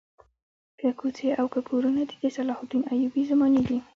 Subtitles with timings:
[0.79, 3.77] که کوڅې او که کورونه دي د صلاح الدین ایوبي زمانې دي.